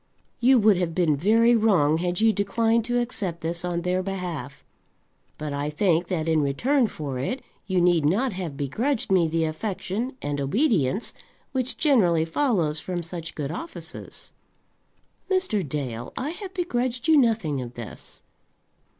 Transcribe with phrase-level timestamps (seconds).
[0.39, 4.65] You would have been very wrong had you declined to accept this on their behalf;
[5.37, 9.43] but I think that in return for it you need not have begrudged me the
[9.45, 11.13] affection and obedience
[11.51, 14.31] which generally follows from such good offices."
[15.29, 15.61] "Mr.
[15.61, 18.23] Dale, I have begrudged you nothing of this."